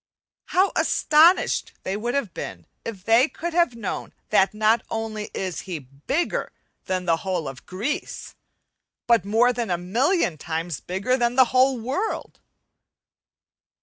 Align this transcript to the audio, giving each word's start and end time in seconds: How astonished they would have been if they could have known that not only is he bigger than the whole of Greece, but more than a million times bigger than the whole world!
How 0.45 0.71
astonished 0.75 1.73
they 1.83 1.95
would 1.95 2.15
have 2.15 2.33
been 2.33 2.65
if 2.83 3.03
they 3.03 3.29
could 3.29 3.53
have 3.53 3.75
known 3.75 4.13
that 4.29 4.51
not 4.51 4.81
only 4.89 5.29
is 5.31 5.59
he 5.69 5.77
bigger 5.77 6.51
than 6.85 7.05
the 7.05 7.17
whole 7.17 7.47
of 7.47 7.67
Greece, 7.67 8.33
but 9.05 9.25
more 9.25 9.53
than 9.53 9.69
a 9.69 9.77
million 9.77 10.39
times 10.39 10.79
bigger 10.79 11.17
than 11.17 11.35
the 11.35 11.45
whole 11.53 11.79
world! 11.79 12.39